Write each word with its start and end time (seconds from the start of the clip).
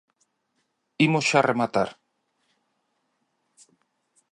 Imos 1.07 1.25
xa 1.29 1.41
rematar. 1.49 1.89